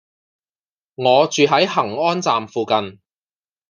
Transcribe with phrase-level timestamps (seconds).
[0.95, 2.99] 我住喺恆安站附近